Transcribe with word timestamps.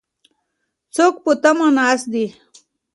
څوک 0.95 1.13
په 1.23 1.31
تمه 1.41 1.67
ناست 1.77 2.05
دي؟ 2.13 2.25